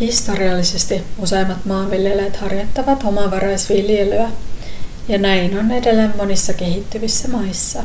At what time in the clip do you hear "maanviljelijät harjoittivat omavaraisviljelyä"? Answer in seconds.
1.64-4.30